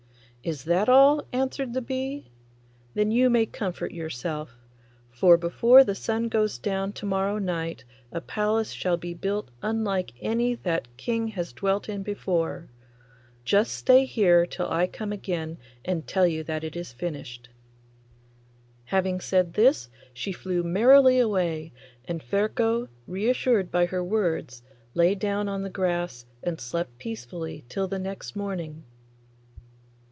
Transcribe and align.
'Is 0.43 0.63
that 0.63 0.89
all?' 0.89 1.23
answered 1.31 1.71
the 1.73 1.83
bee, 1.83 2.25
'then 2.95 3.11
you 3.11 3.29
may 3.29 3.45
comfort 3.45 3.91
yourself; 3.91 4.57
for 5.11 5.37
before 5.37 5.83
the 5.83 5.93
sun 5.93 6.27
goes 6.29 6.57
down 6.57 6.91
to 6.93 7.05
morrow 7.05 7.37
night 7.37 7.83
a 8.11 8.19
palace 8.19 8.71
shall 8.71 8.97
be 8.97 9.13
built 9.13 9.49
unlike 9.61 10.13
any 10.19 10.55
that 10.55 10.87
King 10.97 11.27
has 11.27 11.53
dwelt 11.53 11.87
in 11.87 12.01
before. 12.01 12.71
Just 13.45 13.71
stay 13.73 14.03
here 14.05 14.47
till 14.47 14.67
I 14.67 14.87
come 14.87 15.11
again 15.11 15.59
and 15.85 16.07
tell 16.07 16.25
you 16.25 16.43
that 16.45 16.63
it 16.63 16.75
is 16.75 16.91
finished.' 16.91 17.49
Having 18.85 19.19
said 19.21 19.53
this 19.53 19.89
she 20.11 20.31
flew 20.31 20.63
merrily 20.63 21.19
away, 21.19 21.71
and 22.05 22.19
Ferko, 22.23 22.87
reassured 23.05 23.69
by 23.69 23.85
her 23.85 24.03
words, 24.03 24.63
lay 24.95 25.13
down 25.13 25.47
on 25.47 25.61
the 25.61 25.69
grass 25.69 26.25
and 26.41 26.59
slept 26.59 26.97
peacefully 26.97 27.63
till 27.69 27.87
the 27.87 27.99
next 27.99 28.35
morning. 28.35 28.85